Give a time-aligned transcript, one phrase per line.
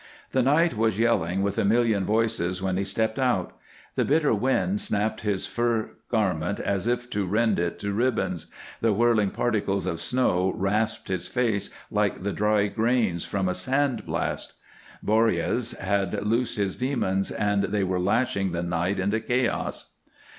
[0.31, 3.55] The night was yelling with a million voices when he stepped out.
[3.93, 8.47] The bitter wind snapped his fur garment as if to rend it to ribbons,
[8.79, 14.07] the whirling particles of snow rasped his face like the dry grains from a sand
[14.07, 14.53] blast.
[15.03, 19.91] Boreas had loosed his demons, and they were lashing the night into chaos.